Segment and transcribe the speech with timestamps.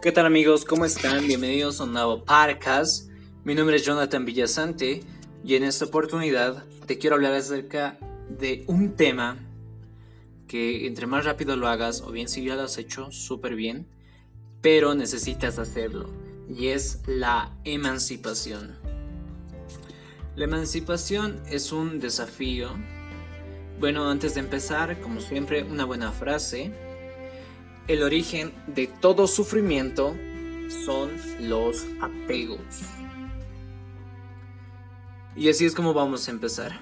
[0.00, 0.64] ¿Qué tal amigos?
[0.64, 1.26] ¿Cómo están?
[1.26, 3.10] Bienvenidos a un nuevo podcast.
[3.42, 5.00] Mi nombre es Jonathan Villasante
[5.42, 7.98] y en esta oportunidad te quiero hablar acerca
[8.28, 9.38] de un tema
[10.46, 13.88] que entre más rápido lo hagas o bien si ya lo has hecho súper bien,
[14.60, 16.08] pero necesitas hacerlo
[16.48, 18.78] y es la emancipación.
[20.36, 22.68] La emancipación es un desafío.
[23.80, 26.72] Bueno, antes de empezar, como siempre, una buena frase
[27.88, 30.14] el origen de todo sufrimiento
[30.84, 31.10] son
[31.40, 32.60] los apegos.
[35.34, 36.78] Y así es como vamos a empezar.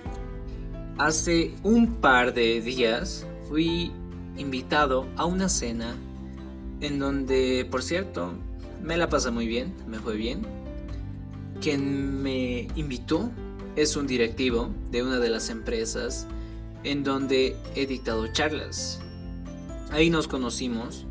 [0.98, 3.92] Hace un par de días fui
[4.37, 5.95] invitado a una cena
[6.80, 8.32] en donde, por cierto,
[8.82, 10.43] me la pasé muy bien, me fue bien.
[11.60, 13.30] Quien me invitó
[13.77, 16.27] es un directivo de una de las empresas
[16.82, 19.01] en donde he dictado charlas.
[19.91, 21.07] Ahí nos conocimos.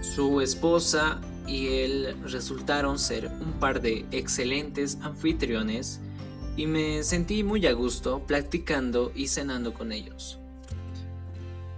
[0.00, 6.00] Su esposa y él resultaron ser un par de excelentes anfitriones
[6.56, 10.38] y me sentí muy a gusto platicando y cenando con ellos.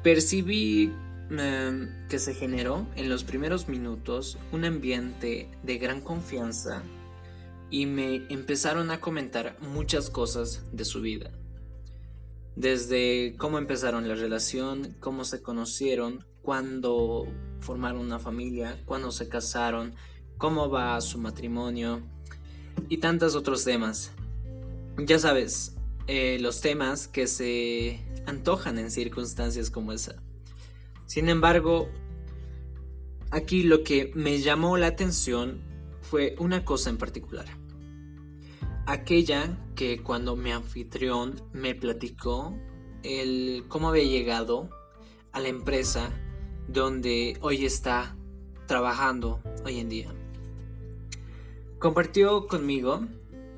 [0.03, 0.93] Percibí
[1.31, 6.83] em, que se generó en los primeros minutos un ambiente de gran confianza
[7.71, 11.31] y me empezaron a comentar muchas cosas de su vida.
[12.57, 17.27] Desde cómo empezaron la relación, cómo se conocieron, cuándo
[17.61, 19.95] formaron una familia, cuándo se casaron,
[20.39, 22.03] cómo va su matrimonio
[22.89, 24.13] y tantos otros temas.
[24.99, 25.75] Ya sabes,
[26.07, 30.23] eh, los temas que se antojan en circunstancias como esa.
[31.07, 31.89] Sin embargo,
[33.31, 35.61] aquí lo que me llamó la atención
[36.03, 37.64] fue una cosa en particular
[38.87, 42.55] aquella que cuando mi anfitrión me platicó
[43.03, 44.71] el cómo había llegado
[45.33, 46.11] a la empresa
[46.69, 48.17] donde hoy está
[48.67, 50.15] trabajando hoy en día.
[51.79, 53.07] Compartió conmigo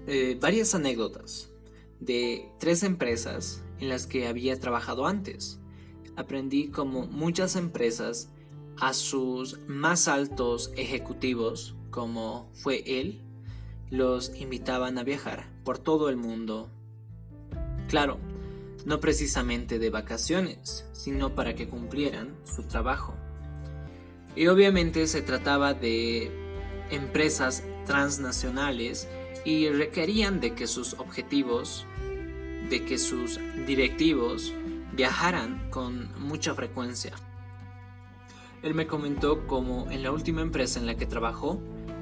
[0.07, 1.51] eh, varias anécdotas
[2.01, 5.61] de tres empresas en las que había trabajado antes.
[6.17, 8.31] Aprendí como muchas empresas
[8.81, 13.26] a sus más altos ejecutivos, como fue él,
[13.91, 16.71] los invitaban a viajar por todo el mundo.
[17.89, 18.19] Claro,
[18.85, 23.15] no precisamente de vacaciones, sino para que cumplieran su trabajo.
[24.35, 26.31] Y obviamente se trataba de
[26.91, 29.09] empresas transnacionales
[29.45, 31.87] y requerían de que sus objetivos,
[32.69, 34.53] de que sus directivos
[34.93, 37.13] viajaran con mucha frecuencia.
[38.63, 41.61] Él me comentó cómo en la última empresa en la que trabajó,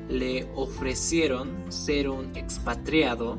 [0.08, 3.38] le ofrecieron ser un expatriado.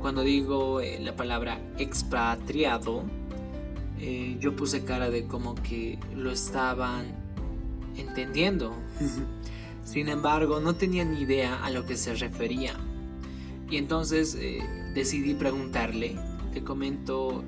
[0.00, 3.04] Cuando digo eh, la palabra expatriado,
[3.98, 7.14] eh, yo puse cara de como que lo estaban
[7.96, 8.74] entendiendo.
[9.84, 12.74] Sin embargo, no tenía ni idea a lo que se refería.
[13.70, 14.60] Y entonces eh,
[14.94, 16.16] decidí preguntarle.
[16.52, 17.42] Te comento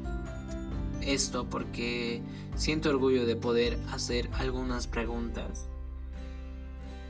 [1.02, 2.22] esto porque
[2.56, 5.68] siento orgullo de poder hacer algunas preguntas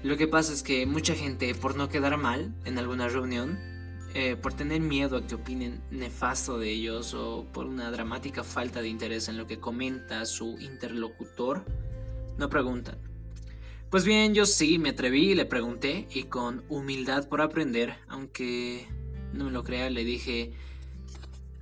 [0.04, 3.58] lo que pasa es que mucha gente, por no quedar mal en alguna reunión,
[4.12, 8.82] eh, por tener miedo a que opinen nefasto de ellos o por una dramática falta
[8.82, 11.64] de interés en lo que comenta su interlocutor,
[12.36, 12.98] no preguntan.
[13.88, 18.86] Pues bien, yo sí me atreví y le pregunté y con humildad por aprender, aunque
[19.32, 20.52] no me lo crea, le dije,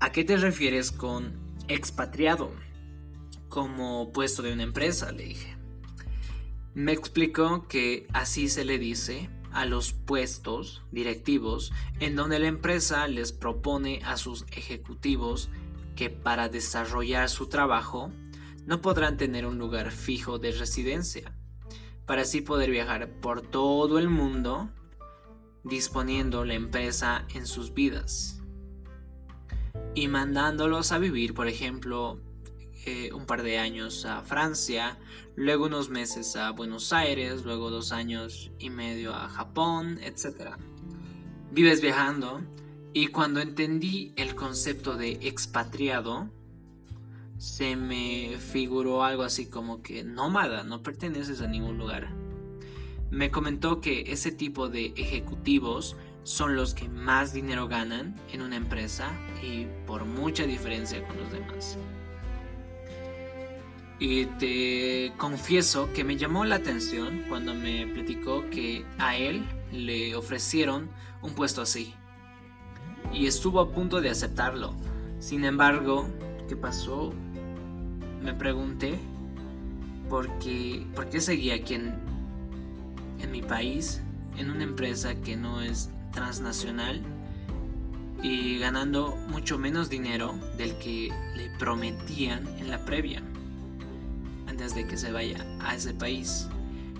[0.01, 1.33] ¿a qué te refieres con
[1.69, 2.53] expatriado?
[3.49, 5.52] Como puesto de una empresa, le dije.
[6.75, 13.07] Me explicó que así se le dice a los puestos directivos en donde la empresa
[13.09, 15.51] les propone a sus ejecutivos
[15.97, 18.11] que para desarrollar su trabajo
[18.65, 21.35] no podrán tener un lugar fijo de residencia,
[22.07, 24.71] para así poder viajar por todo el mundo
[25.65, 28.41] disponiendo la empresa en sus vidas
[29.95, 32.19] y mandándolos a vivir, por ejemplo,
[32.85, 34.99] eh, un par de años a Francia,
[35.37, 40.57] luego unos meses a Buenos Aires, luego dos años y medio a Japón, etc.
[41.51, 42.43] Vives viajando
[42.93, 46.29] y cuando entendí el concepto de expatriado,
[47.39, 52.15] se me figuró algo así como que nómada, no perteneces a ningún lugar.
[53.11, 58.57] Me comentó que ese tipo de ejecutivos son los que más dinero ganan en una
[58.57, 59.11] empresa
[59.43, 61.77] y por mucha diferencia con los demás.
[64.05, 70.17] Y te confieso que me llamó la atención cuando me platicó que a él le
[70.17, 70.91] ofrecieron
[71.23, 71.95] un puesto así.
[73.13, 74.75] Y estuvo a punto de aceptarlo.
[75.21, 76.09] Sin embargo,
[76.49, 77.13] ¿qué pasó?
[78.21, 78.99] Me pregunté
[80.11, 81.95] por qué, por qué seguía quien
[83.21, 84.03] en mi país,
[84.37, 87.01] en una empresa que no es transnacional
[88.21, 93.23] y ganando mucho menos dinero del que le prometían en la previa
[94.53, 96.47] antes de que se vaya a ese país.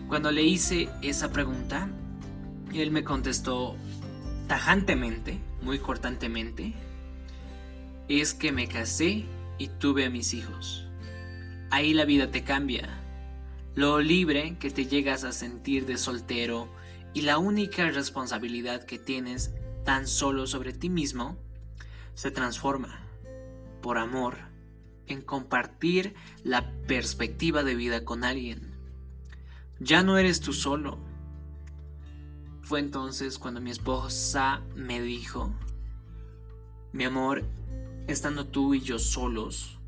[0.09, 1.87] Cuando le hice esa pregunta,
[2.73, 3.77] él me contestó
[4.49, 6.73] tajantemente, muy cortantemente,
[8.09, 9.27] es que me casé
[9.59, 10.87] y tuve a mis hijos.
[11.71, 12.89] Ahí la vida te cambia.
[13.75, 16.71] Lo libre que te llegas a sentir de soltero
[17.13, 19.53] y la única responsabilidad que tienes
[19.85, 21.37] tan solo sobre ti mismo
[22.15, 23.07] se transforma
[23.83, 24.52] por amor
[25.13, 28.73] en compartir la perspectiva de vida con alguien.
[29.79, 30.99] Ya no eres tú solo.
[32.63, 35.53] Fue entonces cuando mi esposa me dijo,
[36.93, 37.45] mi amor,
[38.07, 39.79] estando tú y yo solos,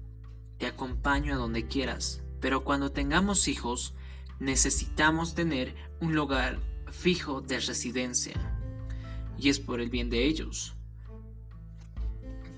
[0.58, 3.94] te acompaño a donde quieras, pero cuando tengamos hijos,
[4.40, 6.58] necesitamos tener un lugar
[6.90, 8.34] fijo de residencia.
[9.38, 10.74] Y es por el bien de ellos.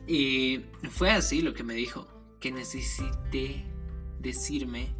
[0.06, 0.60] Y
[0.90, 2.06] fue así lo que me dijo,
[2.46, 3.64] que necesité
[4.20, 4.94] decirme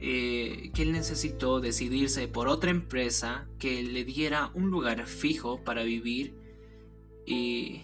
[0.00, 5.84] eh, que él necesitó decidirse por otra empresa que le diera un lugar fijo para
[5.84, 6.34] vivir
[7.24, 7.82] y,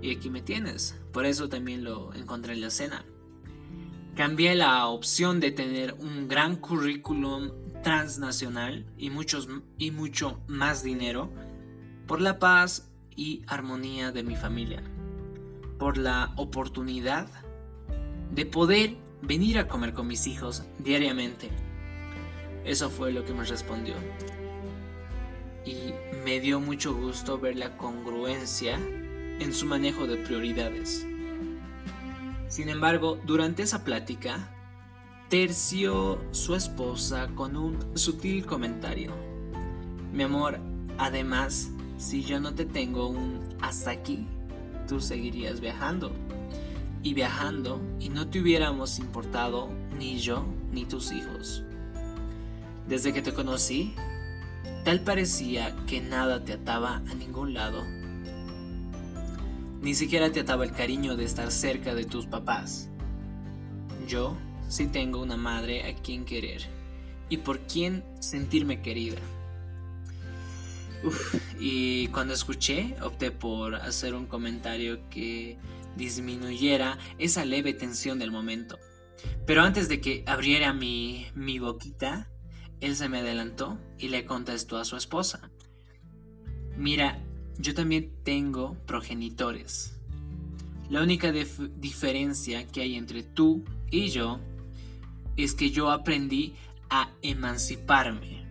[0.00, 0.98] y aquí me tienes.
[1.12, 3.04] Por eso también lo encontré en la cena.
[4.16, 7.50] Cambié la opción de tener un gran currículum
[7.82, 9.46] transnacional y, muchos,
[9.76, 11.30] y mucho más dinero
[12.06, 14.82] por la paz y armonía de mi familia,
[15.78, 17.28] por la oportunidad
[18.30, 21.50] de poder venir a comer con mis hijos diariamente.
[22.64, 23.94] Eso fue lo que me respondió.
[25.64, 25.92] Y
[26.24, 28.78] me dio mucho gusto ver la congruencia
[29.40, 31.06] en su manejo de prioridades.
[32.48, 34.50] Sin embargo, durante esa plática,
[35.28, 39.12] terció su esposa con un sutil comentario.
[40.12, 40.58] Mi amor,
[40.96, 44.26] además, si yo no te tengo un hasta aquí,
[44.88, 46.12] tú seguirías viajando.
[47.02, 49.68] Y viajando y no te hubiéramos importado
[49.98, 51.62] ni yo ni tus hijos.
[52.88, 53.94] Desde que te conocí,
[54.84, 57.84] tal parecía que nada te ataba a ningún lado.
[59.80, 62.88] Ni siquiera te ataba el cariño de estar cerca de tus papás.
[64.08, 64.36] Yo
[64.68, 66.62] sí tengo una madre a quien querer
[67.28, 69.18] y por quien sentirme querida.
[71.60, 75.58] y cuando escuché, opté por hacer un comentario que
[75.98, 78.78] disminuyera esa leve tensión del momento.
[79.44, 82.30] Pero antes de que abriera mi, mi boquita,
[82.80, 85.50] él se me adelantó y le contestó a su esposa.
[86.76, 87.22] Mira,
[87.58, 89.98] yo también tengo progenitores.
[90.88, 94.40] La única diferencia que hay entre tú y yo
[95.36, 96.54] es que yo aprendí
[96.88, 98.46] a emanciparme.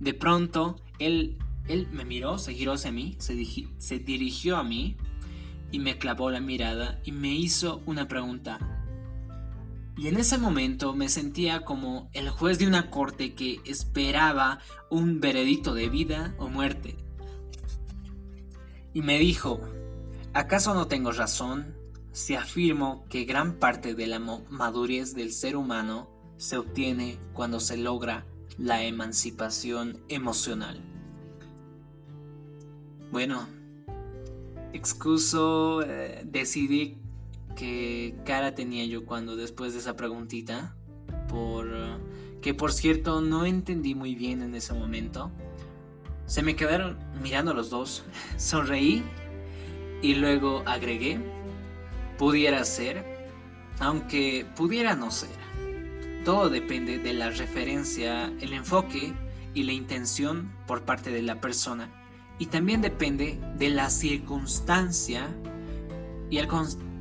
[0.00, 3.36] De pronto, él, él me miró, se giró hacia mí, se,
[3.76, 4.96] se dirigió a mí
[5.70, 8.58] y me clavó la mirada y me hizo una pregunta
[9.98, 14.60] y en ese momento me sentía como el juez de una corte que esperaba
[14.90, 16.96] un veredicto de vida o muerte.
[18.94, 19.60] Y me dijo,
[20.34, 21.74] ¿acaso no tengo razón
[22.12, 27.76] si afirmo que gran parte de la madurez del ser humano se obtiene cuando se
[27.76, 28.24] logra
[28.56, 30.80] la emancipación emocional?
[33.10, 33.48] Bueno,
[34.72, 36.98] excuso, eh, decidí
[37.56, 40.76] qué cara tenía yo cuando después de esa preguntita,
[41.28, 41.68] por
[42.40, 45.30] que por cierto no entendí muy bien en ese momento.
[46.26, 48.04] Se me quedaron mirando los dos,
[48.36, 49.02] sonreí
[50.02, 51.20] y luego agregué,
[52.18, 53.04] pudiera ser,
[53.80, 55.36] aunque pudiera no ser.
[56.24, 59.14] Todo depende de la referencia, el enfoque
[59.54, 61.97] y la intención por parte de la persona.
[62.38, 65.26] Y también depende de la circunstancia
[66.30, 66.48] y el,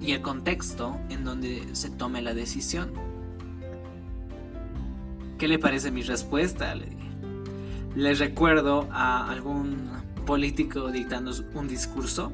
[0.01, 2.91] y el contexto en donde se tome la decisión.
[5.37, 6.73] ¿Qué le parece mi respuesta?
[7.95, 9.87] Le, recuerdo a algún
[10.25, 12.31] político dictando un discurso.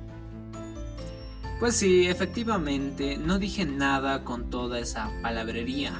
[1.59, 5.93] Pues sí, efectivamente, no dije nada con toda esa palabrería.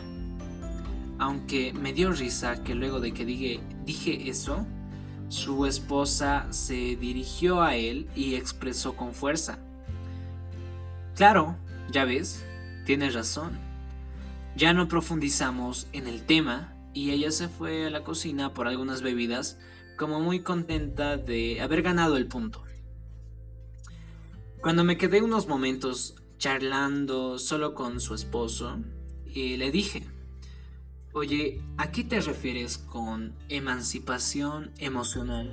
[1.20, 4.66] Aunque me dio risa que luego de que dije, dije eso,
[5.34, 9.58] su esposa se dirigió a él y expresó con fuerza.
[11.16, 11.58] Claro,
[11.92, 12.46] ya ves,
[12.86, 13.58] tienes razón.
[14.56, 19.02] Ya no profundizamos en el tema y ella se fue a la cocina por algunas
[19.02, 19.58] bebidas
[19.98, 22.64] como muy contenta de haber ganado el punto.
[24.62, 28.78] Cuando me quedé unos momentos charlando solo con su esposo,
[29.26, 30.06] y le dije,
[31.16, 35.48] Oye, ¿a qué te refieres con emancipación emocional?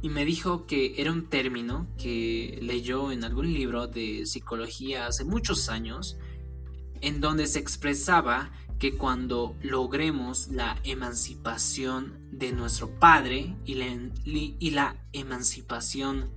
[0.00, 5.26] Y me dijo que era un término que leyó en algún libro de psicología hace
[5.26, 6.16] muchos años,
[7.02, 14.70] en donde se expresaba que cuando logremos la emancipación de nuestro padre y la, y
[14.70, 16.30] la emancipación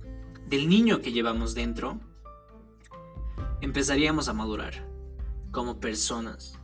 [0.46, 2.00] del niño que llevamos dentro,
[3.62, 4.86] empezaríamos a madurar
[5.52, 6.58] como personas.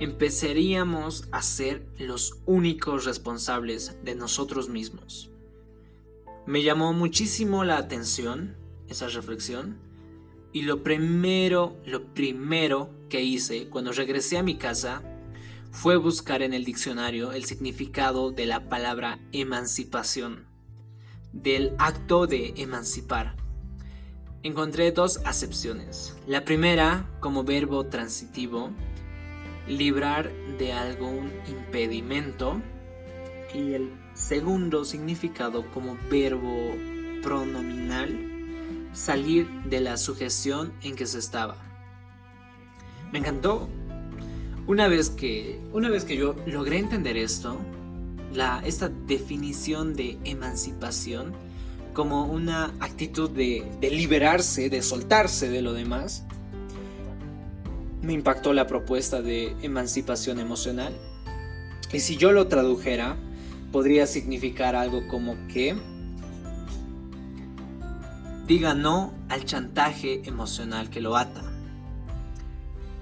[0.00, 5.30] Empezaríamos a ser los únicos responsables de nosotros mismos.
[6.46, 8.56] Me llamó muchísimo la atención
[8.88, 9.78] esa reflexión
[10.52, 15.02] y lo primero, lo primero que hice cuando regresé a mi casa
[15.70, 20.46] fue buscar en el diccionario el significado de la palabra emancipación,
[21.32, 23.36] del acto de emancipar.
[24.44, 26.16] Encontré dos acepciones.
[26.26, 28.70] La primera como verbo transitivo,
[29.66, 32.60] librar de algún impedimento,
[33.54, 36.72] y el segundo significado como verbo
[37.22, 38.34] pronominal,
[38.92, 41.56] salir de la sujeción en que se estaba.
[43.12, 43.68] Me encantó
[44.66, 47.58] una vez que, una vez que yo logré entender esto,
[48.32, 51.32] la, esta definición de emancipación
[51.92, 56.24] como una actitud de, de liberarse, de soltarse de lo demás,
[58.04, 60.94] me impactó la propuesta de emancipación emocional.
[61.92, 63.16] Y si yo lo tradujera,
[63.72, 65.76] podría significar algo como que
[68.46, 71.42] diga no al chantaje emocional que lo ata.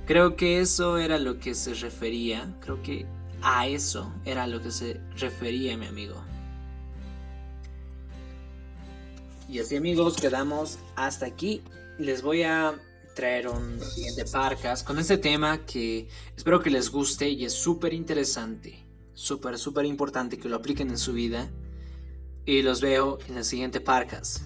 [0.07, 3.07] Creo que eso era lo que se refería, creo que
[3.43, 6.17] a eso era lo que se refería mi amigo.
[9.49, 11.63] Y así amigos, quedamos hasta aquí.
[11.99, 12.75] Les voy a
[13.47, 18.85] un siguiente parcas con este tema que espero que les guste y es súper interesante,
[19.13, 21.51] súper, súper importante que lo apliquen en su vida.
[22.45, 24.43] Y los veo en el siguiente parcas.